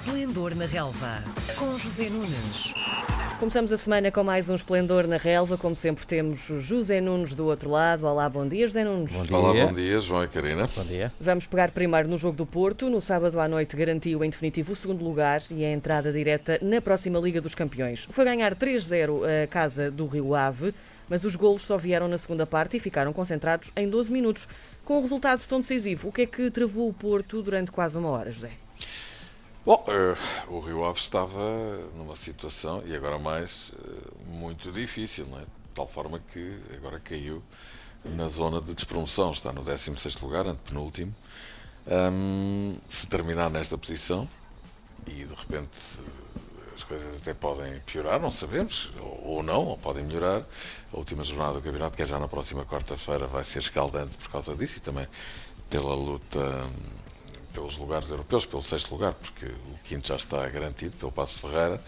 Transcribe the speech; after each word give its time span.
Esplendor 0.00 0.54
na 0.54 0.64
Relva, 0.64 1.24
com 1.56 1.76
José 1.76 2.08
Nunes. 2.08 2.72
Começamos 3.40 3.72
a 3.72 3.76
semana 3.76 4.12
com 4.12 4.22
mais 4.22 4.48
um 4.48 4.54
Esplendor 4.54 5.08
na 5.08 5.16
Relva. 5.16 5.58
Como 5.58 5.74
sempre, 5.74 6.06
temos 6.06 6.48
o 6.50 6.60
José 6.60 7.00
Nunes 7.00 7.34
do 7.34 7.44
outro 7.46 7.68
lado. 7.68 8.06
Olá, 8.06 8.28
bom 8.28 8.46
dia, 8.46 8.64
José 8.68 8.84
Nunes. 8.84 9.10
Bom 9.10 9.24
dia. 9.24 9.36
Olá, 9.36 9.66
bom 9.66 9.72
dia, 9.72 10.00
João 10.00 10.22
e 10.22 10.28
Karina. 10.28 10.68
Bom 10.74 10.84
dia. 10.84 11.12
Vamos 11.20 11.46
pegar 11.46 11.72
primeiro 11.72 12.08
no 12.08 12.16
jogo 12.16 12.36
do 12.36 12.46
Porto. 12.46 12.88
No 12.88 13.00
sábado 13.00 13.40
à 13.40 13.48
noite 13.48 13.76
garantiu 13.76 14.22
em 14.22 14.30
definitivo 14.30 14.72
o 14.72 14.76
segundo 14.76 15.02
lugar 15.04 15.42
e 15.50 15.64
a 15.64 15.72
entrada 15.72 16.12
direta 16.12 16.60
na 16.62 16.80
próxima 16.80 17.18
Liga 17.18 17.40
dos 17.40 17.56
Campeões. 17.56 18.06
Foi 18.08 18.24
ganhar 18.24 18.54
3-0 18.54 19.22
a 19.42 19.46
casa 19.48 19.90
do 19.90 20.06
Rio 20.06 20.32
Ave, 20.32 20.72
mas 21.08 21.24
os 21.24 21.34
golos 21.34 21.62
só 21.62 21.76
vieram 21.76 22.06
na 22.06 22.18
segunda 22.18 22.46
parte 22.46 22.76
e 22.76 22.80
ficaram 22.80 23.12
concentrados 23.12 23.72
em 23.76 23.88
12 23.88 24.12
minutos. 24.12 24.48
Com 24.84 24.98
o 24.98 25.02
resultado 25.02 25.42
tão 25.48 25.60
decisivo, 25.60 26.08
o 26.08 26.12
que 26.12 26.22
é 26.22 26.26
que 26.26 26.50
travou 26.52 26.88
o 26.88 26.94
Porto 26.94 27.42
durante 27.42 27.72
quase 27.72 27.98
uma 27.98 28.08
hora, 28.10 28.30
José? 28.30 28.52
Bom, 29.68 29.84
eh, 29.86 30.16
o 30.48 30.60
Rio 30.60 30.82
Ave 30.82 30.98
estava 30.98 31.38
numa 31.92 32.16
situação, 32.16 32.82
e 32.86 32.96
agora 32.96 33.18
mais, 33.18 33.70
eh, 33.76 34.24
muito 34.24 34.72
difícil, 34.72 35.26
não 35.26 35.40
é? 35.40 35.42
De 35.42 35.48
tal 35.74 35.86
forma 35.86 36.18
que 36.18 36.58
agora 36.74 36.98
caiu 36.98 37.44
na 38.06 38.28
zona 38.28 38.62
de 38.62 38.72
despromoção, 38.74 39.30
está 39.32 39.52
no 39.52 39.62
16º 39.62 40.22
lugar, 40.22 40.46
antepenúltimo. 40.46 41.14
Ahm, 41.86 42.78
se 42.88 43.06
terminar 43.08 43.50
nesta 43.50 43.76
posição, 43.76 44.26
e 45.06 45.24
de 45.26 45.34
repente 45.34 45.76
eh, 45.98 46.74
as 46.74 46.84
coisas 46.84 47.16
até 47.18 47.34
podem 47.34 47.80
piorar, 47.80 48.20
não 48.20 48.30
sabemos, 48.30 48.90
ou, 49.00 49.24
ou 49.36 49.42
não, 49.42 49.66
ou 49.66 49.78
podem 49.78 50.04
melhorar. 50.04 50.46
A 50.92 50.96
última 50.96 51.24
jornada 51.24 51.54
do 51.54 51.62
campeonato, 51.62 51.96
que 51.96 52.02
é 52.02 52.06
já 52.06 52.18
na 52.18 52.28
próxima 52.28 52.64
quarta-feira, 52.64 53.26
vai 53.26 53.44
ser 53.44 53.58
escaldante 53.58 54.16
por 54.16 54.30
causa 54.30 54.54
disso 54.56 54.78
e 54.78 54.80
também 54.80 55.06
pela 55.70 55.94
luta 55.94 56.38
hum, 56.40 56.97
pelos 57.58 57.76
lugares 57.76 58.08
europeus, 58.08 58.46
pelo 58.46 58.62
sexto 58.62 58.92
lugar, 58.92 59.14
porque 59.14 59.46
o 59.46 59.78
quinto 59.84 60.06
já 60.06 60.16
está 60.16 60.48
garantido 60.48 60.96
pelo 60.96 61.10
Passo 61.10 61.40
Ferreira. 61.40 61.80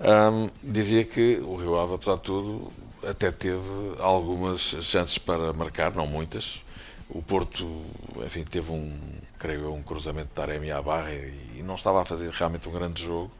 Hum, 0.00 0.50
dizia 0.62 1.04
que 1.04 1.36
o 1.36 1.54
Rio 1.54 1.78
Ave, 1.78 1.94
apesar 1.94 2.16
de 2.16 2.22
tudo, 2.22 2.72
até 3.04 3.30
teve 3.30 3.60
algumas 4.00 4.60
chances 4.60 5.16
para 5.16 5.52
marcar, 5.52 5.94
não 5.94 6.06
muitas. 6.06 6.60
O 7.08 7.22
Porto, 7.22 7.84
enfim, 8.24 8.42
teve 8.42 8.72
um, 8.72 8.98
creio 9.38 9.72
um 9.72 9.80
cruzamento 9.80 10.28
de 10.28 10.34
Taremi 10.34 10.72
à 10.72 10.82
barra 10.82 11.12
e, 11.12 11.58
e 11.58 11.62
não 11.62 11.76
estava 11.76 12.02
a 12.02 12.04
fazer 12.04 12.28
realmente 12.30 12.68
um 12.68 12.72
grande 12.72 13.04
jogo. 13.04 13.30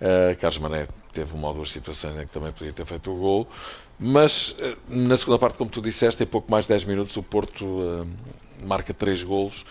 Uh, 0.00 0.36
Carlos 0.38 0.58
Mané 0.58 0.88
teve 1.12 1.34
uma 1.34 1.48
ou 1.48 1.54
duas 1.54 1.70
situações 1.70 2.16
em 2.16 2.26
que 2.26 2.32
também 2.32 2.52
podia 2.52 2.72
ter 2.72 2.86
feito 2.86 3.10
o 3.10 3.16
gol, 3.16 3.48
mas 3.98 4.52
uh, 4.52 4.78
na 4.88 5.16
segunda 5.16 5.38
parte, 5.38 5.58
como 5.58 5.70
tu 5.70 5.82
disseste, 5.82 6.22
em 6.22 6.26
pouco 6.26 6.50
mais 6.50 6.64
de 6.64 6.70
10 6.70 6.84
minutos, 6.84 7.16
o 7.18 7.22
Porto 7.22 7.64
uh, 7.64 8.06
marca 8.62 8.94
3 8.94 9.22
golos. 9.22 9.66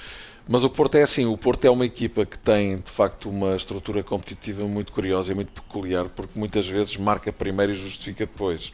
Mas 0.48 0.64
o 0.64 0.70
Porto 0.70 0.96
é 0.96 1.02
assim, 1.02 1.26
o 1.26 1.36
Porto 1.36 1.66
é 1.66 1.72
uma 1.72 1.86
equipa 1.86 2.24
que 2.24 2.38
tem 2.38 2.78
de 2.78 2.92
facto 2.92 3.30
uma 3.30 3.56
estrutura 3.56 4.04
competitiva 4.04 4.64
muito 4.68 4.92
curiosa 4.92 5.32
e 5.32 5.36
muito 5.36 5.52
peculiar, 5.52 6.08
porque 6.10 6.38
muitas 6.38 6.68
vezes 6.68 6.96
marca 6.98 7.34
primeiro 7.34 7.72
e 7.72 7.76
justifica 7.76 8.28
depois. 8.28 8.72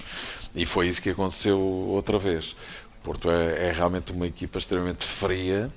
E 0.53 0.65
foi 0.65 0.89
isso 0.89 1.01
que 1.01 1.11
aconteceu 1.11 1.57
outra 1.59 2.17
vez. 2.17 2.51
O 2.99 3.03
Porto 3.05 3.31
é, 3.31 3.69
é 3.69 3.71
realmente 3.71 4.11
uma 4.11 4.27
equipa 4.27 4.59
extremamente 4.59 5.05
fria 5.05 5.71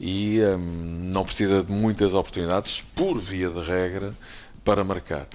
e 0.00 0.38
hum, 0.40 1.00
não 1.12 1.24
precisa 1.24 1.62
de 1.64 1.72
muitas 1.72 2.14
oportunidades, 2.14 2.82
por 2.94 3.20
via 3.20 3.48
de 3.50 3.60
regra, 3.64 4.14
para 4.64 4.84
marcar. 4.84 5.26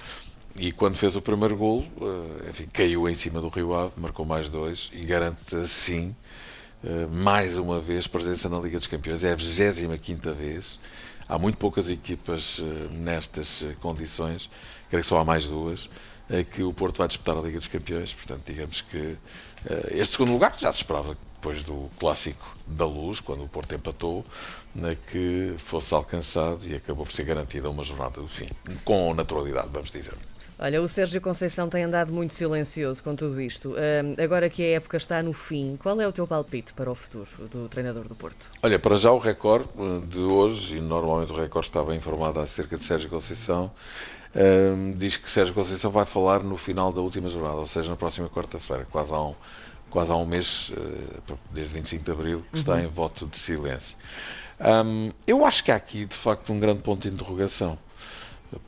E 0.56 0.72
quando 0.72 0.96
fez 0.96 1.16
o 1.16 1.22
primeiro 1.22 1.56
golo, 1.56 1.86
enfim, 2.48 2.66
caiu 2.72 3.08
em 3.08 3.14
cima 3.14 3.40
do 3.40 3.48
Rio 3.48 3.74
Ave, 3.74 3.92
marcou 3.98 4.24
mais 4.24 4.48
dois 4.48 4.90
e 4.92 5.04
garante 5.04 5.54
assim 5.54 6.16
mais 7.10 7.56
uma 7.56 7.80
vez 7.80 8.06
presença 8.06 8.48
na 8.48 8.58
Liga 8.58 8.78
dos 8.78 8.86
Campeões. 8.86 9.24
É 9.24 9.32
a 9.32 9.36
25 9.36 10.34
vez. 10.34 10.78
Há 11.28 11.38
muito 11.38 11.58
poucas 11.58 11.90
equipas 11.90 12.62
nestas 12.90 13.64
condições, 13.80 14.48
creio 14.88 15.02
que 15.02 15.08
só 15.08 15.18
há 15.18 15.24
mais 15.24 15.46
duas, 15.46 15.90
que 16.52 16.62
o 16.62 16.72
Porto 16.72 16.98
vai 16.98 17.08
disputar 17.08 17.36
a 17.36 17.40
Liga 17.40 17.58
dos 17.58 17.66
Campeões. 17.66 18.14
Portanto, 18.14 18.42
digamos 18.46 18.80
que 18.80 19.16
este 19.90 20.12
segundo 20.12 20.32
lugar 20.32 20.54
já 20.58 20.72
se 20.72 20.78
esperava 20.78 21.16
depois 21.34 21.62
do 21.64 21.90
clássico 21.98 22.56
da 22.66 22.86
luz, 22.86 23.20
quando 23.20 23.44
o 23.44 23.48
Porto 23.48 23.74
empatou, 23.74 24.24
que 25.06 25.54
fosse 25.58 25.92
alcançado 25.92 26.66
e 26.66 26.74
acabou 26.74 27.04
por 27.04 27.12
ser 27.12 27.24
garantida 27.24 27.68
uma 27.68 27.84
jornada 27.84 28.20
do 28.20 28.28
fim, 28.28 28.48
com 28.84 29.12
naturalidade, 29.12 29.68
vamos 29.70 29.90
dizer. 29.90 30.14
Olha, 30.60 30.82
o 30.82 30.88
Sérgio 30.88 31.20
Conceição 31.20 31.68
tem 31.68 31.84
andado 31.84 32.12
muito 32.12 32.34
silencioso 32.34 33.00
com 33.00 33.14
tudo 33.14 33.40
isto. 33.40 33.70
Uh, 33.70 34.20
agora 34.20 34.50
que 34.50 34.60
a 34.60 34.76
época 34.76 34.96
está 34.96 35.22
no 35.22 35.32
fim, 35.32 35.78
qual 35.80 36.00
é 36.00 36.08
o 36.08 36.10
teu 36.10 36.26
palpite 36.26 36.72
para 36.72 36.90
o 36.90 36.96
futuro 36.96 37.28
do 37.48 37.68
treinador 37.68 38.08
do 38.08 38.14
Porto? 38.16 38.50
Olha, 38.60 38.76
para 38.76 38.96
já 38.96 39.12
o 39.12 39.18
recorde 39.18 39.68
de 40.08 40.18
hoje, 40.18 40.78
e 40.78 40.80
normalmente 40.80 41.32
o 41.32 41.36
recorde 41.36 41.68
estava 41.68 41.94
informado 41.94 42.40
acerca 42.40 42.76
de 42.76 42.84
Sérgio 42.84 43.08
Conceição, 43.08 43.70
uh, 44.34 44.96
diz 44.96 45.16
que 45.16 45.30
Sérgio 45.30 45.54
Conceição 45.54 45.92
vai 45.92 46.04
falar 46.04 46.42
no 46.42 46.56
final 46.56 46.92
da 46.92 47.00
última 47.00 47.28
jornada, 47.28 47.58
ou 47.58 47.66
seja, 47.66 47.88
na 47.88 47.96
próxima 47.96 48.28
quarta-feira, 48.28 48.84
quase 48.90 49.14
há 49.14 49.22
um, 49.22 49.36
quase 49.88 50.10
há 50.10 50.16
um 50.16 50.26
mês, 50.26 50.70
uh, 50.70 51.38
desde 51.52 51.74
25 51.74 52.04
de 52.04 52.10
abril, 52.10 52.44
que 52.50 52.58
está 52.58 52.72
uhum. 52.72 52.80
em 52.80 52.86
voto 52.88 53.28
de 53.28 53.36
silêncio. 53.36 53.96
Um, 54.60 55.10
eu 55.24 55.44
acho 55.44 55.62
que 55.62 55.70
há 55.70 55.76
aqui, 55.76 56.04
de 56.04 56.16
facto, 56.16 56.52
um 56.52 56.58
grande 56.58 56.80
ponto 56.80 57.08
de 57.08 57.14
interrogação 57.14 57.78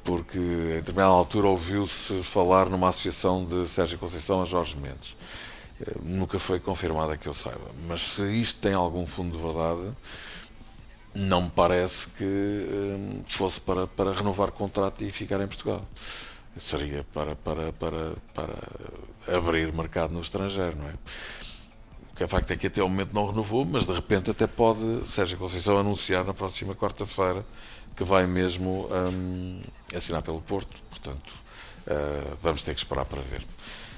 porque 0.04 0.38
em 0.38 0.76
determinada 0.76 1.12
altura 1.12 1.48
ouviu-se 1.48 2.22
falar 2.22 2.68
numa 2.68 2.88
associação 2.88 3.44
de 3.44 3.68
Sérgio 3.68 3.98
Conceição 3.98 4.42
a 4.42 4.44
Jorge 4.44 4.76
Mendes. 4.76 5.16
Eh, 5.80 5.94
nunca 6.02 6.38
foi 6.38 6.60
confirmada 6.60 7.16
que 7.16 7.26
eu 7.26 7.34
saiba, 7.34 7.70
mas 7.88 8.02
se 8.02 8.24
isto 8.38 8.60
tem 8.60 8.74
algum 8.74 9.06
fundo 9.06 9.36
de 9.36 9.42
verdade, 9.42 9.92
não 11.14 11.42
me 11.42 11.50
parece 11.50 12.06
que 12.08 12.24
um, 12.24 13.24
fosse 13.28 13.60
para, 13.60 13.86
para 13.86 14.12
renovar 14.12 14.52
contrato 14.52 15.02
e 15.04 15.10
ficar 15.10 15.40
em 15.40 15.46
Portugal. 15.46 15.82
Seria 16.56 17.04
para, 17.14 17.34
para, 17.36 17.72
para, 17.72 18.14
para 18.34 19.36
abrir 19.36 19.72
mercado 19.72 20.12
no 20.12 20.20
estrangeiro, 20.20 20.76
não 20.76 20.88
é? 20.88 20.94
O 22.12 22.16
que 22.16 22.24
é 22.24 22.28
facto 22.28 22.50
é 22.50 22.56
que 22.56 22.66
até 22.66 22.82
o 22.82 22.88
momento 22.88 23.14
não 23.14 23.26
renovou, 23.26 23.64
mas 23.64 23.86
de 23.86 23.94
repente 23.94 24.30
até 24.30 24.46
pode 24.46 25.08
Sérgio 25.08 25.38
Conceição 25.38 25.78
anunciar 25.78 26.24
na 26.24 26.34
próxima 26.34 26.74
quarta-feira 26.74 27.44
que 27.96 28.04
vai 28.04 28.26
mesmo 28.26 28.88
um, 28.90 29.62
assinar 29.94 30.22
pelo 30.22 30.40
Porto. 30.40 30.76
Portanto, 30.88 31.32
uh, 31.86 32.36
vamos 32.42 32.62
ter 32.62 32.74
que 32.74 32.80
esperar 32.80 33.04
para 33.04 33.20
ver. 33.22 33.44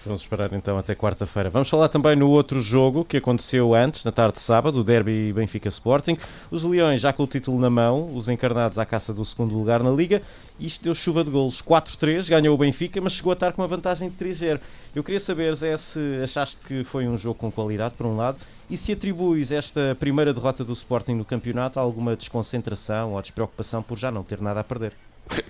Vamos 0.04 0.22
esperar 0.22 0.52
então 0.52 0.76
até 0.76 0.96
quarta-feira. 0.96 1.48
Vamos 1.48 1.68
falar 1.70 1.88
também 1.88 2.16
no 2.16 2.28
outro 2.28 2.60
jogo 2.60 3.04
que 3.04 3.16
aconteceu 3.16 3.72
antes, 3.72 4.02
na 4.04 4.10
tarde 4.10 4.34
de 4.34 4.40
sábado, 4.40 4.80
o 4.80 4.84
Derby 4.84 5.32
Benfica 5.32 5.68
Sporting. 5.68 6.18
Os 6.50 6.64
Leões 6.64 7.00
já 7.00 7.12
com 7.12 7.22
o 7.22 7.26
título 7.26 7.60
na 7.60 7.70
mão, 7.70 8.16
os 8.16 8.28
encarnados 8.28 8.80
à 8.80 8.84
caça 8.84 9.14
do 9.14 9.24
segundo 9.24 9.54
lugar 9.54 9.80
na 9.80 9.90
Liga. 9.90 10.20
Isto 10.58 10.82
deu 10.82 10.94
chuva 10.94 11.22
de 11.22 11.30
golos. 11.30 11.62
4-3, 11.62 12.28
ganhou 12.28 12.52
o 12.52 12.58
Benfica, 12.58 13.00
mas 13.00 13.12
chegou 13.12 13.30
a 13.30 13.34
estar 13.34 13.52
com 13.52 13.62
uma 13.62 13.68
vantagem 13.68 14.08
de 14.08 14.16
3-0. 14.16 14.58
Eu 14.92 15.04
queria 15.04 15.20
saber, 15.20 15.54
Zé, 15.54 15.76
se 15.76 16.00
achaste 16.20 16.56
que 16.66 16.82
foi 16.82 17.06
um 17.06 17.16
jogo 17.16 17.38
com 17.38 17.52
qualidade, 17.52 17.94
por 17.94 18.06
um 18.06 18.16
lado, 18.16 18.38
e 18.68 18.76
se 18.76 18.90
atribuis 18.90 19.52
esta 19.52 19.96
primeira 20.00 20.34
derrota 20.34 20.64
do 20.64 20.72
Sporting 20.72 21.14
no 21.14 21.24
campeonato 21.24 21.78
a 21.78 21.82
alguma 21.82 22.16
desconcentração 22.16 23.12
ou 23.12 23.22
despreocupação 23.22 23.84
por 23.84 23.96
já 23.96 24.10
não 24.10 24.24
ter 24.24 24.40
nada 24.40 24.58
a 24.58 24.64
perder? 24.64 24.94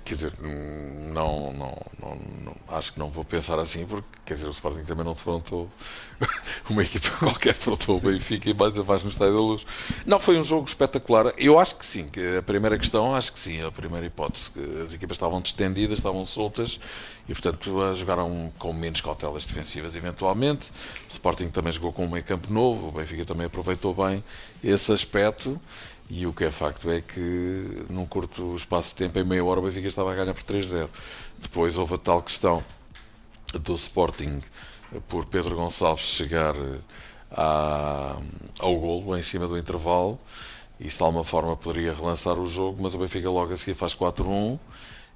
Quer 0.05 0.15
dizer, 0.15 0.33
não, 0.41 1.53
não, 1.53 1.77
não, 2.01 2.17
não, 2.17 2.57
acho 2.69 2.93
que 2.93 2.99
não 2.99 3.09
vou 3.09 3.25
pensar 3.25 3.59
assim, 3.59 3.87
porque 3.87 4.07
quer 4.25 4.35
dizer, 4.35 4.47
o 4.47 4.51
Sporting 4.51 4.85
também 4.85 5.05
não 5.05 5.13
defrontou 5.13 5.71
uma 6.69 6.83
equipa 6.83 7.09
qualquer, 7.19 7.55
defrontou 7.55 7.97
o 7.97 8.01
Benfica 8.01 8.51
e 8.51 8.55
mais 8.55 8.77
faz 8.77 9.03
no 9.03 9.09
Estádio 9.09 9.35
da 9.35 9.41
Luz. 9.41 9.67
Não, 10.05 10.21
foi 10.21 10.39
um 10.39 10.45
jogo 10.45 10.67
espetacular. 10.67 11.33
Eu 11.37 11.59
acho 11.59 11.77
que 11.77 11.87
sim, 11.87 12.09
que 12.09 12.37
a 12.37 12.43
primeira 12.43 12.79
questão, 12.79 13.15
acho 13.15 13.33
que 13.33 13.41
sim, 13.41 13.63
a 13.63 13.71
primeira 13.71 14.07
hipótese, 14.07 14.51
que 14.51 14.83
as 14.85 14.95
equipas 14.95 15.17
estavam 15.17 15.41
distendidas, 15.41 15.99
estavam 15.99 16.25
soltas 16.25 16.79
e, 17.29 17.33
portanto, 17.33 17.95
jogaram 17.95 18.53
com 18.59 18.73
menos 18.73 19.01
cautelas 19.01 19.45
defensivas, 19.47 19.95
eventualmente. 19.95 20.71
O 21.09 21.13
Sporting 21.13 21.49
também 21.49 21.73
jogou 21.73 21.93
com 21.93 22.05
um 22.05 22.11
meio 22.11 22.25
campo 22.25 22.53
novo, 22.53 22.89
o 22.89 22.93
Benfica 22.93 23.25
também 23.25 23.47
aproveitou 23.47 23.95
bem 23.95 24.23
esse 24.63 24.93
aspecto. 24.93 25.61
E 26.15 26.27
o 26.27 26.33
que 26.35 26.45
é 26.45 26.51
facto 26.51 26.91
é 26.91 27.01
que, 27.01 27.87
num 27.89 28.05
curto 28.05 28.55
espaço 28.55 28.91
de 28.91 28.97
tempo, 28.97 29.19
em 29.19 29.25
meia 29.25 29.43
hora, 29.43 29.61
o 29.61 29.63
Benfica 29.63 29.89
estava 29.89 30.13
a 30.13 30.15
ganhar 30.15 30.35
por 30.35 30.43
3-0. 30.43 30.87
Depois 31.41 31.79
houve 31.79 31.95
a 31.95 31.99
tal 31.99 32.23
questão 32.23 32.63
do 33.55 33.75
Sporting 33.75 34.43
por 35.09 35.25
Pedro 35.25 35.57
Gonçalves 35.57 36.05
chegar 36.05 36.55
à, 37.31 38.21
ao 38.59 38.77
golo 38.79 39.17
em 39.17 39.23
cima 39.23 39.49
do 39.49 39.57
intervalo. 39.57 40.19
e 40.79 40.89
de 40.89 41.03
alguma 41.03 41.25
forma 41.25 41.57
poderia 41.57 41.95
relançar 41.95 42.39
o 42.39 42.47
jogo, 42.47 42.83
mas 42.83 42.95
o 42.95 42.99
Benfica 42.99 43.31
logo 43.31 43.53
a 43.55 43.57
seguir 43.57 43.75
faz 43.75 43.95
4-1 43.95 44.59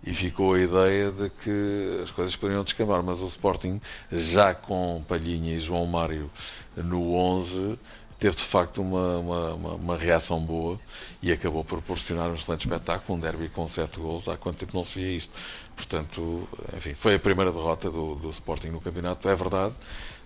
e 0.05 0.15
ficou 0.15 0.55
a 0.55 0.61
ideia 0.61 1.11
de 1.11 1.29
que 1.31 2.01
as 2.03 2.11
coisas 2.11 2.37
poderiam 2.37 2.65
descambar, 2.65 3.03
mas 3.03 3.21
o 3.21 3.27
Sporting, 3.27 3.81
já 4.11 4.55
com 4.55 5.05
Palhinha 5.07 5.55
e 5.57 5.61
João 5.61 5.85
Mário 5.87 6.31
no 6.77 7.15
11, 7.15 7.79
teve 8.19 8.37
de 8.37 8.43
facto 8.43 8.81
uma, 8.81 9.19
uma, 9.19 9.55
uma, 9.55 9.75
uma, 9.75 9.99
reação 9.99 10.41
boa 10.41 10.81
e 11.23 11.31
acabou 11.31 11.65
por 11.65 11.83
proporcionar 11.83 12.31
um 12.31 12.35
excelente 12.35 12.67
espetáculo, 12.67 13.19
um 13.19 13.21
derby 13.21 13.49
com 13.49 13.69
sete 13.69 13.99
gols, 13.99 14.27
há 14.29 14.37
quanto 14.37 14.59
tempo 14.59 14.75
não 14.75 14.83
se 14.83 14.99
via 14.99 15.17
isto. 15.17 15.33
Portanto, 15.75 16.49
enfim, 16.75 16.95
foi 16.95 17.17
a 17.17 17.19
primeira 17.19 17.53
derrota 17.53 17.91
do, 17.91 18.15
do 18.15 18.31
Sporting 18.31 18.69
no 18.69 18.81
campeonato, 18.81 19.29
é 19.29 19.35
verdade, 19.35 19.75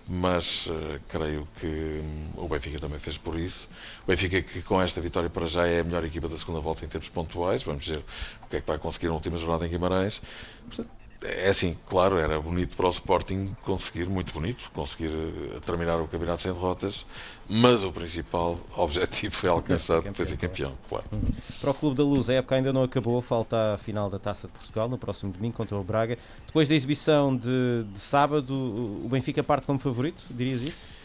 mas 0.07 0.67
uh, 0.67 0.99
creio 1.09 1.47
que 1.59 1.67
um, 1.67 2.31
o 2.37 2.47
Benfica 2.47 2.79
também 2.79 2.99
fez 2.99 3.17
por 3.17 3.37
isso. 3.37 3.67
O 4.03 4.07
Benfica 4.07 4.41
que 4.41 4.61
com 4.61 4.81
esta 4.81 5.01
vitória 5.01 5.29
para 5.29 5.45
já 5.47 5.67
é 5.67 5.81
a 5.81 5.83
melhor 5.83 6.03
equipa 6.05 6.29
da 6.29 6.37
segunda 6.37 6.61
volta 6.61 6.85
em 6.85 6.87
termos 6.87 7.09
pontuais, 7.09 7.63
vamos 7.63 7.85
ver 7.87 8.03
o 8.43 8.47
que 8.47 8.57
é 8.57 8.61
que 8.61 8.67
vai 8.67 8.77
conseguir 8.77 9.07
na 9.07 9.13
última 9.13 9.37
jornada 9.37 9.65
em 9.65 9.69
Guimarães. 9.69 10.21
Portanto, 10.67 11.00
é 11.23 11.49
assim, 11.49 11.77
claro, 11.87 12.17
era 12.17 12.39
bonito 12.39 12.75
para 12.75 12.87
o 12.87 12.89
Sporting 12.89 13.55
conseguir, 13.63 14.07
muito 14.07 14.33
bonito, 14.33 14.71
conseguir 14.73 15.11
eh, 15.13 15.59
terminar 15.63 16.01
o 16.01 16.07
campeonato 16.07 16.41
sem 16.41 16.51
derrotas, 16.51 17.05
mas 17.47 17.83
o 17.83 17.91
principal 17.91 18.57
objetivo 18.75 19.33
foi 19.33 19.49
alcançado, 19.49 20.11
foi 20.13 20.25
ser 20.25 20.37
campeão, 20.37 20.73
claro. 20.89 21.05
Uhum. 21.11 21.21
Para 21.59 21.71
o 21.71 21.73
Clube 21.73 21.97
da 21.97 22.03
Luz, 22.03 22.29
a 22.29 22.33
época 22.33 22.55
ainda 22.55 22.73
não 22.73 22.83
acabou, 22.83 23.21
falta 23.21 23.75
a 23.75 23.77
final 23.77 24.09
da 24.09 24.17
Taça 24.17 24.47
de 24.47 24.53
Portugal 24.53 24.89
no 24.89 24.97
próximo 24.97 25.31
domingo 25.31 25.55
contra 25.55 25.77
o 25.77 25.83
Braga. 25.83 26.17
Depois 26.47 26.67
da 26.67 26.73
exibição 26.73 27.35
de, 27.35 27.83
de 27.91 27.99
sábado, 27.99 28.53
o 28.53 29.07
Benfica 29.09 29.43
parte 29.43 29.67
como 29.67 29.77
favorito, 29.77 30.23
dirias 30.31 30.63
isso? 30.63 31.01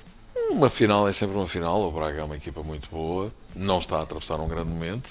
Uma 0.50 0.70
final 0.70 1.08
é 1.08 1.12
sempre 1.12 1.36
uma 1.36 1.46
final, 1.46 1.82
o 1.82 1.90
Braga 1.90 2.20
é 2.20 2.24
uma 2.24 2.36
equipa 2.36 2.62
muito 2.62 2.88
boa, 2.88 3.32
não 3.54 3.78
está 3.78 3.98
a 3.98 4.02
atravessar 4.02 4.40
um 4.40 4.46
grande 4.46 4.70
momento, 4.70 5.10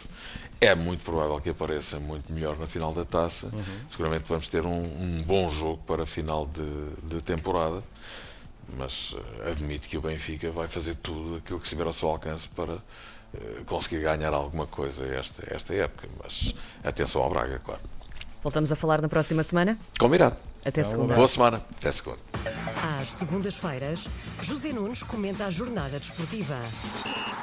é 0.59 0.73
muito 0.75 1.03
provável 1.03 1.39
que 1.39 1.49
apareça 1.49 1.99
muito 1.99 2.31
melhor 2.31 2.57
na 2.57 2.65
final 2.65 2.93
da 2.93 3.05
taça. 3.05 3.47
Uhum. 3.47 3.63
Seguramente 3.89 4.23
vamos 4.27 4.47
ter 4.49 4.65
um, 4.65 4.83
um, 4.83 5.23
bom 5.23 5.49
jogo 5.49 5.81
para 5.85 6.03
a 6.03 6.05
final 6.05 6.45
de, 6.47 7.15
de 7.15 7.21
temporada, 7.21 7.83
mas 8.77 9.13
uh, 9.13 9.51
admito 9.51 9.87
que 9.87 9.97
o 9.97 10.01
Benfica 10.01 10.51
vai 10.51 10.67
fazer 10.67 10.95
tudo 10.95 11.37
aquilo 11.37 11.59
que 11.59 11.65
estiver 11.65 11.85
ao 11.85 11.93
seu 11.93 12.09
alcance 12.09 12.47
para 12.49 12.73
uh, 12.75 12.81
conseguir 13.65 14.01
ganhar 14.01 14.33
alguma 14.33 14.65
coisa 14.65 15.05
esta, 15.05 15.43
esta 15.53 15.73
época. 15.73 16.07
Mas 16.23 16.53
atenção 16.83 17.21
ao 17.21 17.29
Braga, 17.29 17.59
claro. 17.59 17.81
Voltamos 18.43 18.71
a 18.71 18.75
falar 18.75 19.01
na 19.01 19.09
próxima 19.09 19.43
semana? 19.43 19.77
Combinado. 19.99 20.37
Até 20.63 20.83
segunda. 20.83 21.13
Boa 21.13 21.27
semana. 21.27 21.61
Até 21.77 21.91
segunda. 21.91 22.19
Às 22.99 23.09
segundas-feiras, 23.09 24.09
José 24.41 24.73
Nunes 24.73 25.03
comenta 25.03 25.45
a 25.45 25.49
jornada 25.51 25.99
desportiva. 25.99 26.57